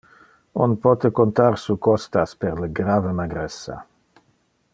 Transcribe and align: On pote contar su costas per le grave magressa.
On 0.67 0.71
pote 0.85 1.11
contar 1.19 1.59
su 1.65 1.77
costas 1.89 2.35
per 2.45 2.55
le 2.65 2.71
grave 2.81 3.13
magressa. 3.21 3.79